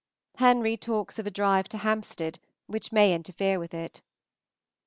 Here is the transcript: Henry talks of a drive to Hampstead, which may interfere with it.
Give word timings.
Henry 0.37 0.77
talks 0.77 1.19
of 1.19 1.27
a 1.27 1.29
drive 1.29 1.69
to 1.69 1.77
Hampstead, 1.77 2.39
which 2.65 2.91
may 2.91 3.13
interfere 3.13 3.59
with 3.59 3.71
it. 3.75 4.01